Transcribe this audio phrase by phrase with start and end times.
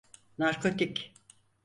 [0.37, 1.03] Narkotik.